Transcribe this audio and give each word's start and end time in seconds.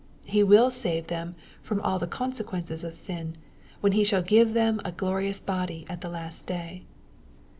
He 0.25 0.41
will 0.41 0.71
save 0.71 1.05
them 1.09 1.35
from 1.61 1.79
all 1.81 1.99
the 1.99 2.07
conse 2.07 2.43
quences 2.43 2.83
of 2.83 2.95
sin, 2.95 3.35
when 3.81 3.91
He 3.91 4.03
shall 4.03 4.23
give 4.23 4.55
them 4.55 4.81
a 4.83 4.91
glorious 4.91 5.39
body 5.39 5.85
at 5.87 6.01
the 6.01 6.09
last 6.09 6.47
day. 6.47 6.85